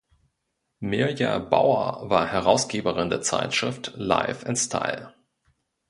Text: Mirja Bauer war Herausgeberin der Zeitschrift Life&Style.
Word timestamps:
Mirja 0.79 1.37
Bauer 1.37 2.09
war 2.09 2.25
Herausgeberin 2.25 3.11
der 3.11 3.21
Zeitschrift 3.21 3.93
Life&Style. 3.97 5.13